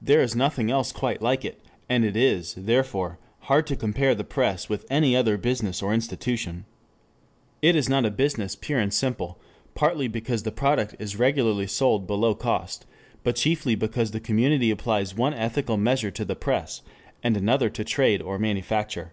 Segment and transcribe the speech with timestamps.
[0.00, 4.24] There is nothing else quite like it, and it is, therefore, hard to compare the
[4.24, 6.64] press with any other business or institution.
[7.62, 9.38] It is not a business pure and simple,
[9.76, 12.86] partly because the product is regularly sold below cost,
[13.22, 16.82] but chiefly because the community applies one ethical measure to the press
[17.22, 19.12] and another to trade or manufacture.